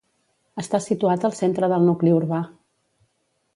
[0.63, 2.43] Està situat al centre del nucli urbà.